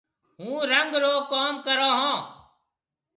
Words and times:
هُون 0.39 0.59
رنگ 0.71 0.91
رو 1.03 1.13
ڪم 1.31 1.53
ڪرون 1.65 1.93
هون۔ 2.01 2.17